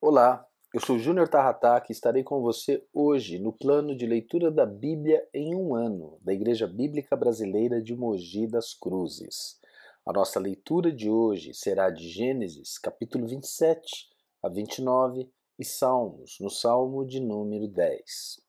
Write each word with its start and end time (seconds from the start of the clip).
Olá, 0.00 0.46
eu 0.72 0.80
sou 0.80 0.96
Júnior 0.96 1.28
Tarrataque 1.28 1.90
e 1.90 1.92
estarei 1.92 2.22
com 2.22 2.40
você 2.40 2.86
hoje 2.94 3.36
no 3.40 3.52
plano 3.52 3.96
de 3.96 4.06
leitura 4.06 4.48
da 4.48 4.64
Bíblia 4.64 5.28
em 5.34 5.56
um 5.56 5.74
ano 5.74 6.20
da 6.22 6.32
Igreja 6.32 6.68
Bíblica 6.68 7.16
Brasileira 7.16 7.82
de 7.82 7.96
Mogi 7.96 8.46
das 8.46 8.74
Cruzes. 8.74 9.58
A 10.06 10.12
nossa 10.12 10.38
leitura 10.38 10.92
de 10.92 11.10
hoje 11.10 11.52
será 11.52 11.90
de 11.90 12.08
Gênesis, 12.08 12.78
capítulo 12.78 13.26
27 13.26 14.08
a 14.40 14.48
29 14.48 15.28
e 15.58 15.64
Salmos, 15.64 16.38
no 16.40 16.48
Salmo 16.48 17.04
de 17.04 17.18
número 17.18 17.66
10. 17.66 18.40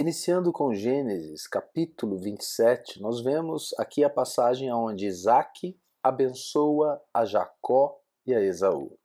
Iniciando 0.00 0.52
com 0.52 0.74
Gênesis, 0.74 1.46
capítulo 1.46 2.18
27, 2.18 3.00
nós 3.00 3.22
vemos 3.22 3.72
aqui 3.78 4.02
a 4.02 4.10
passagem 4.10 4.72
onde 4.72 5.06
Isaac 5.06 5.78
abençoa 6.02 7.00
a 7.14 7.24
Jacó 7.24 7.96
e 8.26 8.34
a 8.34 8.40
Esaú. 8.40 8.98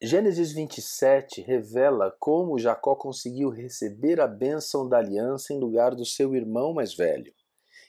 Gênesis 0.00 0.52
27 0.52 1.40
revela 1.40 2.14
como 2.20 2.56
Jacó 2.56 2.94
conseguiu 2.94 3.50
receber 3.50 4.20
a 4.20 4.28
bênção 4.28 4.88
da 4.88 4.98
aliança 4.98 5.52
em 5.52 5.58
lugar 5.58 5.96
do 5.96 6.04
seu 6.04 6.36
irmão 6.36 6.72
mais 6.72 6.94
velho. 6.94 7.34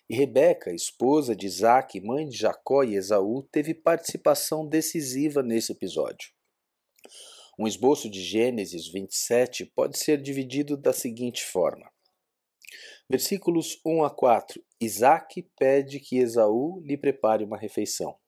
E 0.09 0.15
Rebeca, 0.15 0.73
esposa 0.73 1.35
de 1.35 1.45
Isaac, 1.45 2.01
mãe 2.01 2.27
de 2.27 2.35
Jacó 2.35 2.83
e 2.83 2.95
Esaú, 2.95 3.43
teve 3.51 3.75
participação 3.75 4.67
decisiva 4.67 5.43
nesse 5.43 5.71
episódio. 5.71 6.31
Um 7.59 7.67
esboço 7.67 8.09
de 8.09 8.23
Gênesis 8.23 8.91
27 8.91 9.65
pode 9.75 9.99
ser 9.99 10.19
dividido 10.19 10.75
da 10.75 10.91
seguinte 10.91 11.45
forma. 11.45 11.91
Versículos 13.07 13.79
1 13.85 14.03
a 14.03 14.09
4. 14.09 14.59
Isaac 14.81 15.47
pede 15.59 15.99
que 15.99 16.17
Esaú 16.17 16.81
lhe 16.83 16.97
prepare 16.97 17.43
uma 17.43 17.57
refeição. 17.57 18.18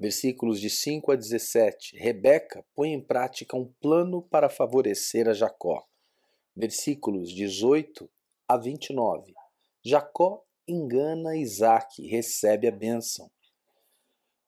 Versículos 0.00 0.58
de 0.58 0.70
5 0.70 1.12
a 1.12 1.14
17. 1.14 1.94
Rebeca 1.98 2.64
põe 2.74 2.94
em 2.94 3.02
prática 3.02 3.54
um 3.54 3.70
plano 3.82 4.22
para 4.22 4.48
favorecer 4.48 5.28
a 5.28 5.34
Jacó. 5.34 5.86
Versículos 6.56 7.30
18 7.30 8.10
a 8.48 8.56
29. 8.56 9.34
Jacó 9.84 10.42
engana 10.66 11.36
Isaac, 11.36 12.02
recebe 12.06 12.66
a 12.66 12.70
bênção. 12.70 13.30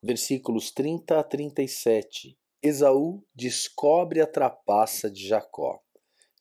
Versículos 0.02 0.70
30 0.70 1.18
a 1.18 1.22
37. 1.22 2.34
Esaú 2.62 3.22
descobre 3.34 4.22
a 4.22 4.26
trapaça 4.26 5.10
de 5.10 5.28
Jacó. 5.28 5.82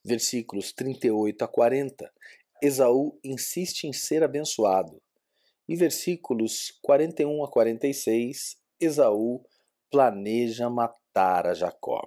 Versículos 0.02 0.72
38 0.72 1.44
a 1.44 1.48
40. 1.48 2.10
Esaú 2.62 3.20
insiste 3.22 3.84
em 3.84 3.92
ser 3.92 4.22
abençoado. 4.22 5.02
E 5.68 5.76
versículos 5.76 6.78
41 6.80 7.44
a 7.44 7.50
46, 7.50 8.61
Esaú 8.84 9.44
planeja 9.90 10.68
matar 10.68 11.46
a 11.46 11.54
Jacó. 11.54 12.06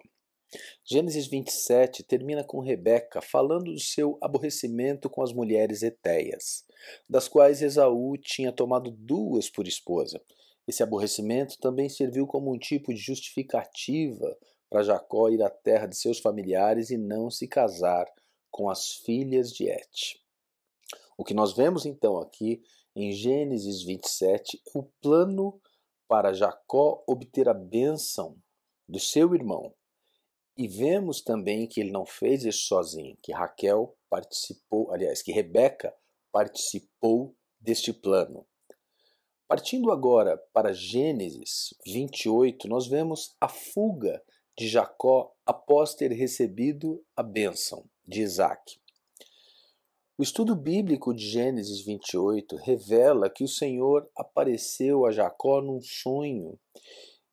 Gênesis 0.84 1.28
27 1.28 2.04
termina 2.04 2.44
com 2.44 2.59
Rebeca 2.59 3.22
falando 3.22 3.73
do 3.73 3.80
seu 3.80 4.17
aborrecimento 4.22 5.09
com 5.09 5.22
as 5.22 5.34
mulheres 5.34 5.84
etéias, 5.84 6.64
das 7.09 7.28
quais 7.28 7.62
Esaú 7.62 8.17
tinha 8.17 8.52
tomado 8.52 8.92
duas 8.92 9.50
por 9.50 9.67
esposa, 9.67 10.22
esse 10.67 10.82
aborrecimento 10.82 11.59
também 11.59 11.88
serviu 11.90 12.26
como 12.26 12.52
um 12.52 12.58
tipo 12.58 12.92
de 12.92 13.00
justificativa 13.00 14.36
para 14.70 14.84
Jacó 14.84 15.30
ir 15.30 15.44
à 15.44 15.50
terra 15.50 15.86
de 15.86 15.95
seus 15.95 16.20
familiares 16.20 16.89
e 16.89 16.98
não 16.98 17.30
se 17.30 17.48
casar 17.48 18.06
com 18.50 18.70
as 18.70 18.94
filhas 18.94 19.52
de 19.52 19.70
Et. 19.70 20.20
O 21.17 21.23
que 21.23 21.34
nós 21.34 21.54
vemos 21.54 21.86
então 21.86 22.17
aqui 22.17 22.64
em 22.95 23.12
Gênesis 23.12 23.84
27 23.84 24.58
é 24.58 24.78
o 24.78 24.84
plano 25.02 25.62
para 26.08 26.34
Jacó 26.34 27.03
obter 27.08 27.50
a 27.50 27.53
bênção 27.53 28.38
do 28.88 29.00
seu 29.00 29.34
irmão. 29.34 29.73
E 30.58 30.67
vemos 30.67 31.22
também 31.22 31.67
que 31.67 31.81
ele 31.81 31.92
não 31.92 32.06
fez 32.06 32.45
isso 32.45 32.67
sozinho, 32.67 33.17
que 33.22 33.34
Raquel 33.34 33.98
participou, 34.09 34.92
aliás, 34.92 35.21
que 35.21 35.32
Rebeca 35.32 35.93
participou 36.32 37.36
deste 37.60 37.92
plano. 37.92 38.45
Partindo 39.48 39.92
agora 39.92 40.38
para 40.54 40.73
Gênesis 40.73 41.76
28, 41.86 42.67
nós 42.67 42.87
vemos 42.87 43.36
a 43.39 43.48
fuga 43.48 44.23
de 44.58 44.67
Jacó 44.67 45.36
após 45.45 45.93
ter 45.93 46.11
recebido 46.11 47.04
a 47.16 47.22
bênção 47.22 47.86
de 48.08 48.22
Isaac. 48.22 48.80
O 50.17 50.23
estudo 50.23 50.55
bíblico 50.55 51.14
de 51.14 51.27
Gênesis 51.27 51.81
28 51.81 52.55
revela 52.55 53.30
que 53.30 53.43
o 53.43 53.49
Senhor 53.49 54.09
apareceu 54.15 55.05
a 55.05 55.11
Jacó 55.11 55.61
num 55.61 55.81
sonho 55.81 56.58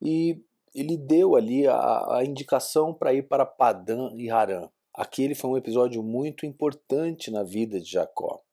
e 0.01 0.43
ele 0.75 0.97
deu 0.97 1.37
ali 1.37 1.65
a, 1.65 2.17
a 2.17 2.25
indicação 2.25 2.93
para 2.93 3.13
ir 3.13 3.23
para 3.23 3.45
Padã 3.45 4.11
e 4.15 4.29
Harã. 4.29 4.67
Aquele 4.93 5.33
foi 5.33 5.51
um 5.51 5.57
episódio 5.57 6.03
muito 6.03 6.45
importante 6.45 7.31
na 7.31 7.41
vida 7.41 7.79
de 7.79 7.89
Jacó. 7.89 8.43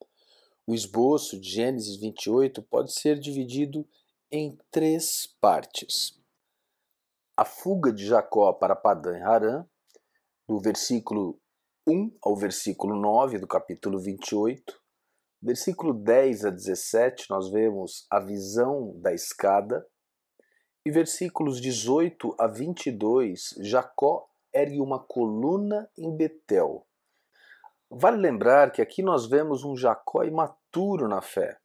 O 0.65 0.77
esboço 0.77 1.41
de 1.41 1.51
Gênesis 1.51 1.97
28 1.97 2.63
pode 2.63 2.93
ser 2.93 3.19
dividido 3.19 3.85
em 4.31 4.57
três 4.71 5.27
partes. 5.41 6.17
A 7.37 7.45
fuga 7.45 7.93
de 7.93 8.07
Jacó 8.07 8.53
para 8.53 8.77
Padã 8.77 9.19
e 9.19 9.23
Harã, 9.23 9.67
do 10.47 10.61
versículo 10.61 11.40
1 11.91 12.19
ao 12.23 12.37
versículo 12.37 12.95
9 12.95 13.39
do 13.39 13.49
capítulo 13.49 13.99
28. 13.99 14.81
Versículo 15.43 15.93
10 15.93 16.45
a 16.45 16.51
17, 16.51 17.27
nós 17.29 17.51
vemos 17.51 18.07
a 18.09 18.21
visão 18.21 18.95
da 19.01 19.13
escada. 19.13 19.85
E 20.87 20.91
versículos 20.91 21.61
18 21.61 22.37
a 22.39 22.47
22, 22.47 23.57
Jacó 23.63 24.29
ergue 24.55 24.81
uma 24.81 25.01
coluna 25.01 25.91
em 25.99 26.17
Betel. 26.17 26.87
Vale 27.91 28.19
lembrar 28.19 28.71
que 28.71 28.81
aqui 28.81 29.03
nós 29.03 29.27
vemos 29.27 29.65
um 29.65 29.77
Jacó 29.77 30.23
imaturo 30.23 31.09
na 31.09 31.21
fé, 31.21 31.59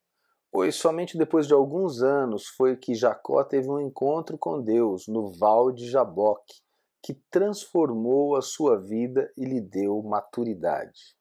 pois 0.52 0.76
somente 0.76 1.20
depois 1.20 1.46
de 1.46 1.54
alguns 1.54 2.02
anos 2.02 2.48
foi 2.48 2.76
que 2.76 2.96
Jacó 2.96 3.44
teve 3.44 3.70
um 3.70 3.80
encontro 3.80 4.40
com 4.40 4.60
Deus 4.60 5.08
no 5.08 5.32
Val 5.38 5.72
de 5.72 5.88
Jaboque, 5.88 6.66
que 7.06 7.14
transformou 7.30 8.36
a 8.36 8.42
sua 8.42 8.82
vida 8.82 9.32
e 9.38 9.46
lhe 9.46 9.62
deu 9.62 10.02
maturidade. 10.02 11.16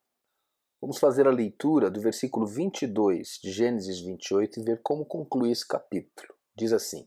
Vamos 0.81 0.97
fazer 0.97 1.27
a 1.29 1.31
leitura 1.31 1.91
do 1.91 2.01
versículo 2.01 2.47
22 2.47 3.39
de 3.43 3.53
Gênesis 3.53 4.01
28 4.01 4.61
e 4.61 4.63
ver 4.63 4.81
como 4.83 5.05
conclui 5.05 5.51
esse 5.51 5.69
capítulo. 5.69 6.33
Diz 6.57 6.73
assim: 6.73 7.07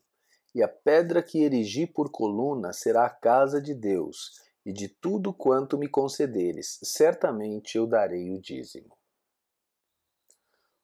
E 0.54 0.62
a 0.62 0.68
pedra 0.68 1.24
que 1.24 1.42
erigi 1.42 1.88
por 1.88 2.12
coluna 2.12 2.72
será 2.72 3.08
a 3.08 3.10
casa 3.10 3.60
de 3.60 3.74
Deus 3.74 4.34
e 4.64 4.72
de 4.72 4.88
tudo 4.88 5.34
quanto 5.34 5.76
me 5.76 5.88
concederes, 5.88 6.78
certamente 6.84 7.80
eu 7.80 7.88
darei 7.88 8.30
o 8.30 8.40
dízimo. 8.40 8.96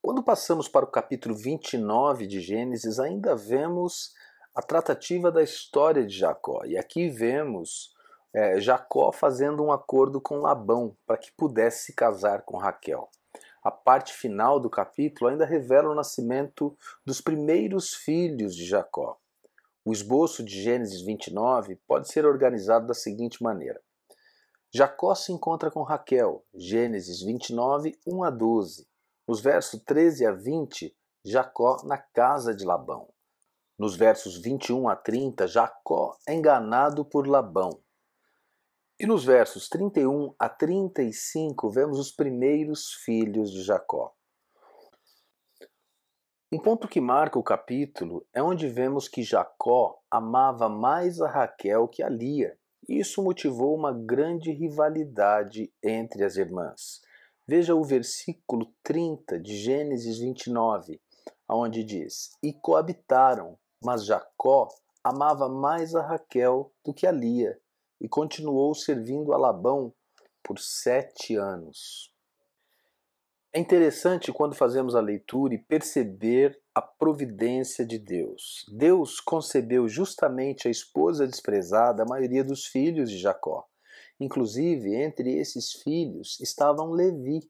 Quando 0.01 0.23
passamos 0.23 0.67
para 0.67 0.83
o 0.83 0.91
capítulo 0.91 1.35
29 1.35 2.25
de 2.25 2.41
Gênesis, 2.41 2.99
ainda 2.99 3.35
vemos 3.35 4.15
a 4.55 4.61
tratativa 4.61 5.31
da 5.31 5.41
história 5.41 6.05
de 6.05 6.17
Jacó. 6.17 6.63
E 6.65 6.77
aqui 6.77 7.09
vemos 7.09 7.93
é, 8.33 8.59
Jacó 8.59 9.11
fazendo 9.11 9.63
um 9.63 9.71
acordo 9.71 10.21
com 10.21 10.37
Labão 10.37 10.95
para 11.05 11.17
que 11.17 11.31
pudesse 11.31 11.85
se 11.85 11.93
casar 11.93 12.43
com 12.43 12.57
Raquel. 12.57 13.09
A 13.63 13.71
parte 13.71 14.13
final 14.13 14.59
do 14.59 14.69
capítulo 14.69 15.29
ainda 15.29 15.45
revela 15.45 15.89
o 15.89 15.95
nascimento 15.95 16.77
dos 17.05 17.21
primeiros 17.21 17.93
filhos 17.93 18.55
de 18.55 18.65
Jacó. 18.65 19.17
O 19.85 19.91
esboço 19.91 20.43
de 20.43 20.61
Gênesis 20.61 21.01
29 21.01 21.77
pode 21.87 22.09
ser 22.09 22.25
organizado 22.25 22.87
da 22.87 22.93
seguinte 22.93 23.41
maneira: 23.41 23.81
Jacó 24.73 25.15
se 25.15 25.31
encontra 25.31 25.71
com 25.71 25.81
Raquel, 25.81 26.43
Gênesis 26.53 27.21
29, 27.21 27.97
1 28.05 28.23
a 28.23 28.29
12. 28.29 28.87
Nos 29.27 29.39
versos 29.39 29.81
13 29.83 30.25
a 30.25 30.31
20, 30.31 30.95
Jacó 31.23 31.77
na 31.85 31.97
casa 31.97 32.53
de 32.53 32.65
Labão. 32.65 33.12
Nos 33.77 33.95
versos 33.95 34.39
21 34.39 34.87
a 34.87 34.95
30, 34.95 35.47
Jacó 35.47 36.15
é 36.27 36.33
enganado 36.35 37.03
por 37.03 37.27
Labão. 37.27 37.81
E 38.99 39.07
nos 39.07 39.25
versos 39.25 39.67
31 39.67 40.35
a 40.37 40.47
35, 40.47 41.69
vemos 41.71 41.97
os 41.97 42.11
primeiros 42.11 42.93
filhos 43.03 43.51
de 43.51 43.63
Jacó. 43.63 44.13
Um 46.51 46.59
ponto 46.59 46.87
que 46.87 47.01
marca 47.01 47.39
o 47.39 47.43
capítulo 47.43 48.23
é 48.31 48.43
onde 48.43 48.67
vemos 48.67 49.07
que 49.07 49.23
Jacó 49.23 49.99
amava 50.09 50.69
mais 50.69 51.19
a 51.19 51.27
Raquel 51.27 51.87
que 51.87 52.03
a 52.03 52.09
Lia. 52.09 52.55
Isso 52.87 53.23
motivou 53.23 53.75
uma 53.75 53.91
grande 53.91 54.51
rivalidade 54.51 55.73
entre 55.81 56.23
as 56.23 56.35
irmãs. 56.37 57.01
Veja 57.47 57.73
o 57.73 57.83
versículo 57.83 58.71
30 58.83 59.39
de 59.39 59.57
Gênesis 59.57 60.19
29, 60.19 61.01
onde 61.49 61.83
diz: 61.83 62.37
E 62.43 62.53
coabitaram, 62.53 63.57
mas 63.83 64.05
Jacó 64.05 64.67
amava 65.03 65.49
mais 65.49 65.93
a 65.95 66.01
Raquel 66.01 66.71
do 66.83 66.93
que 66.93 67.05
a 67.05 67.11
Lia, 67.11 67.59
e 67.99 68.07
continuou 68.07 68.73
servindo 68.73 69.33
a 69.33 69.37
Labão 69.37 69.93
por 70.43 70.59
sete 70.59 71.35
anos. 71.35 72.13
É 73.55 73.59
interessante 73.59 74.31
quando 74.33 74.55
fazemos 74.55 74.95
a 74.95 74.99
leitura 74.99 75.53
e 75.53 75.59
perceber 75.59 76.59
a 76.73 76.81
providência 76.81 77.85
de 77.85 77.99
Deus. 77.99 78.65
Deus 78.75 79.19
concebeu 79.19 79.87
justamente 79.87 80.67
a 80.67 80.71
esposa 80.71 81.27
desprezada 81.27 82.01
a 82.01 82.05
maioria 82.05 82.43
dos 82.43 82.65
filhos 82.65 83.11
de 83.11 83.19
Jacó. 83.19 83.67
Inclusive, 84.19 84.95
entre 84.95 85.37
esses 85.37 85.71
filhos 85.73 86.39
estavam 86.39 86.91
Levi, 86.91 87.41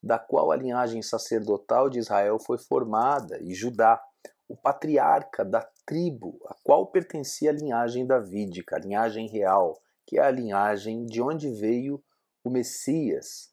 da 0.00 0.18
qual 0.18 0.52
a 0.52 0.56
linhagem 0.56 1.02
sacerdotal 1.02 1.90
de 1.90 1.98
Israel 1.98 2.38
foi 2.38 2.58
formada, 2.58 3.38
e 3.42 3.52
Judá, 3.54 4.00
o 4.52 4.56
patriarca 4.56 5.46
da 5.46 5.66
tribo 5.86 6.38
a 6.44 6.54
qual 6.62 6.86
pertencia 6.88 7.48
a 7.48 7.54
linhagem 7.54 8.06
davídica, 8.06 8.76
a 8.76 8.78
linhagem 8.78 9.26
real, 9.26 9.80
que 10.06 10.18
é 10.18 10.22
a 10.22 10.30
linhagem 10.30 11.06
de 11.06 11.22
onde 11.22 11.48
veio 11.48 12.04
o 12.44 12.50
Messias. 12.50 13.50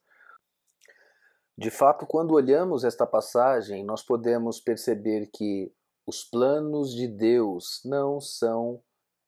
De 1.58 1.72
fato, 1.72 2.06
quando 2.06 2.34
olhamos 2.34 2.84
esta 2.84 3.08
passagem, 3.08 3.82
nós 3.86 4.04
podemos 4.04 4.60
perceber 4.60 5.28
que 5.28 5.74
os 6.06 6.26
planos 6.26 6.94
de 6.94 7.08
Deus 7.08 7.80
não 7.86 8.20
são 8.20 8.84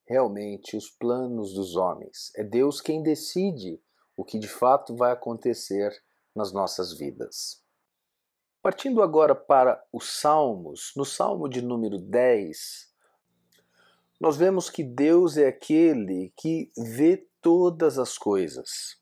realmente 0.05 0.75
os 0.75 0.89
planos 0.89 1.53
dos 1.53 1.77
homens. 1.77 2.33
É 2.35 2.43
Deus 2.43 2.81
quem 2.81 3.01
decide 3.01 3.81
o 4.17 4.25
que 4.25 4.37
de 4.37 4.47
fato 4.49 4.93
vai 4.93 5.13
acontecer 5.13 5.97
nas 6.35 6.51
nossas 6.51 6.91
vidas. 6.91 7.60
Partindo 8.61 9.01
agora 9.01 9.33
para 9.33 9.83
os 9.91 10.19
Salmos, 10.19 10.93
no 10.95 11.03
Salmo 11.03 11.49
de 11.49 11.63
número 11.63 11.97
10, 11.97 12.91
nós 14.19 14.37
vemos 14.37 14.69
que 14.69 14.83
Deus 14.83 15.35
é 15.35 15.47
aquele 15.47 16.31
que 16.37 16.71
vê 16.77 17.27
todas 17.41 17.97
as 17.97 18.19
coisas. 18.19 18.99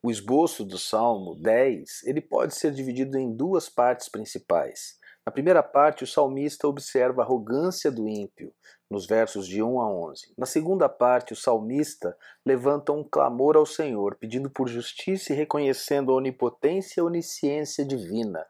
O 0.00 0.12
esboço 0.12 0.64
do 0.64 0.78
Salmo 0.78 1.34
10, 1.34 2.04
ele 2.04 2.20
pode 2.20 2.54
ser 2.54 2.70
dividido 2.70 3.18
em 3.18 3.34
duas 3.34 3.68
partes 3.68 4.08
principais. 4.08 4.96
Na 5.26 5.32
primeira 5.32 5.62
parte, 5.62 6.04
o 6.04 6.06
salmista 6.06 6.68
observa 6.68 7.22
a 7.22 7.24
arrogância 7.24 7.90
do 7.90 8.08
ímpio, 8.08 8.54
nos 8.88 9.06
versos 9.06 9.48
de 9.48 9.60
1 9.60 9.80
a 9.80 9.92
11. 9.92 10.34
Na 10.38 10.46
segunda 10.46 10.88
parte, 10.88 11.32
o 11.32 11.36
salmista 11.36 12.16
levanta 12.46 12.92
um 12.92 13.02
clamor 13.02 13.56
ao 13.56 13.66
Senhor, 13.66 14.14
pedindo 14.14 14.48
por 14.48 14.68
justiça 14.68 15.32
e 15.32 15.36
reconhecendo 15.36 16.12
a 16.12 16.14
onipotência 16.14 17.00
e 17.00 17.02
onisciência 17.02 17.84
divina, 17.84 18.46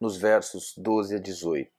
nos 0.00 0.16
versos 0.16 0.74
12 0.76 1.16
a 1.16 1.18
18. 1.18 1.70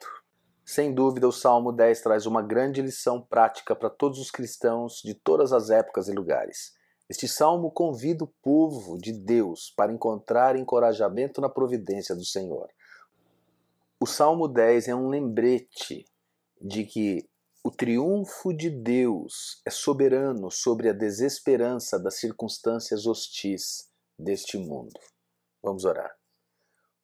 Sem 0.65 0.93
dúvida, 0.93 1.27
o 1.27 1.31
Salmo 1.31 1.71
10 1.71 2.01
traz 2.01 2.25
uma 2.25 2.41
grande 2.41 2.81
lição 2.81 3.21
prática 3.21 3.75
para 3.75 3.89
todos 3.89 4.19
os 4.19 4.29
cristãos 4.29 5.01
de 5.03 5.13
todas 5.13 5.51
as 5.51 5.69
épocas 5.69 6.07
e 6.07 6.11
lugares. 6.11 6.73
Este 7.09 7.27
salmo 7.27 7.71
convida 7.71 8.23
o 8.23 8.33
povo 8.43 8.95
de 8.99 9.11
Deus 9.11 9.73
para 9.75 9.91
encontrar 9.91 10.55
encorajamento 10.55 11.41
na 11.41 11.49
providência 11.49 12.15
do 12.15 12.23
Senhor. 12.23 12.69
O 13.99 14.05
Salmo 14.05 14.47
10 14.47 14.89
é 14.89 14.95
um 14.95 15.09
lembrete 15.09 16.05
de 16.61 16.85
que 16.85 17.27
o 17.63 17.71
triunfo 17.71 18.53
de 18.53 18.69
Deus 18.69 19.61
é 19.65 19.71
soberano 19.71 20.51
sobre 20.51 20.87
a 20.87 20.93
desesperança 20.93 21.97
das 21.97 22.19
circunstâncias 22.19 23.07
hostis 23.07 23.89
deste 24.17 24.57
mundo. 24.57 24.99
Vamos 25.63 25.85
orar. 25.85 26.18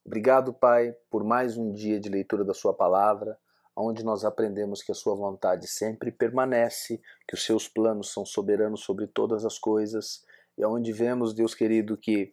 Obrigado, 0.06 0.54
Pai, 0.54 0.94
por 1.10 1.24
mais 1.24 1.56
um 1.56 1.72
dia 1.72 1.98
de 1.98 2.08
leitura 2.08 2.44
da 2.44 2.54
Sua 2.54 2.72
palavra 2.72 3.36
onde 3.76 4.02
nós 4.02 4.24
aprendemos 4.24 4.82
que 4.82 4.90
a 4.90 4.94
sua 4.94 5.14
vontade 5.14 5.68
sempre 5.68 6.10
permanece, 6.10 7.00
que 7.28 7.34
os 7.34 7.44
seus 7.44 7.68
planos 7.68 8.10
são 8.10 8.24
soberanos 8.24 8.80
sobre 8.80 9.06
todas 9.06 9.44
as 9.44 9.58
coisas, 9.58 10.24
e 10.56 10.64
onde 10.64 10.92
vemos, 10.92 11.34
Deus 11.34 11.54
querido, 11.54 11.96
que 11.96 12.32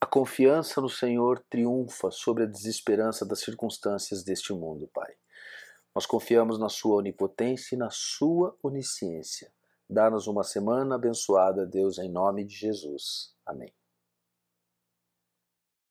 a 0.00 0.06
confiança 0.06 0.80
no 0.80 0.88
Senhor 0.88 1.38
triunfa 1.50 2.10
sobre 2.10 2.44
a 2.44 2.46
desesperança 2.46 3.26
das 3.26 3.40
circunstâncias 3.40 4.24
deste 4.24 4.54
mundo, 4.54 4.88
Pai. 4.92 5.12
Nós 5.94 6.06
confiamos 6.06 6.58
na 6.58 6.70
Sua 6.70 6.96
onipotência 6.96 7.74
e 7.74 7.78
na 7.78 7.90
Sua 7.90 8.56
onisciência. 8.62 9.52
Dá-nos 9.88 10.26
uma 10.26 10.42
semana 10.42 10.94
abençoada, 10.94 11.66
Deus, 11.66 11.98
em 11.98 12.10
nome 12.10 12.46
de 12.46 12.54
Jesus. 12.54 13.34
Amém. 13.44 13.70